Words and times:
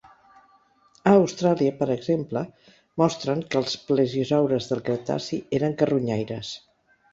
A 1.11 1.11
Austràlia, 1.17 1.73
per 1.81 1.87
exemple, 1.97 2.43
mostren 3.03 3.45
que 3.53 3.61
els 3.61 3.77
plesiosaures 3.91 4.73
del 4.73 4.85
cretaci 4.91 5.43
eren 5.61 5.81
carronyaires. 5.85 6.55